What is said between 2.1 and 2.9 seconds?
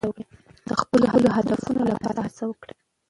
هڅه وکړئ.